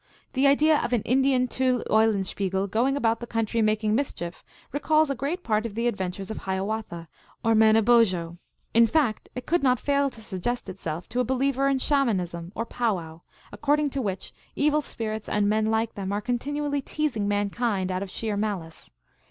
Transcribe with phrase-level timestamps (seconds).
[0.33, 5.15] The idea of an Indian Tyl Eulenspiegel going about the country making mischief recalls a
[5.15, 7.07] great part of the adventures of Hiawatha
[7.43, 8.39] or Mano bozho;
[8.73, 12.65] in fact, it could not fail to suggest itself to a believer in Shamanism, or
[12.65, 17.91] pow wow, according to which evil spirits and men like them are continually teasing mankind,
[17.91, 18.89] out of sheer malice.